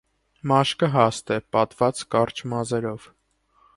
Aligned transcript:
Մաշկը 0.51 0.87
հաստ 0.95 1.29
է, 1.37 1.37
պատված 1.57 2.01
կարճ 2.17 2.45
մազերով։ 2.55 3.07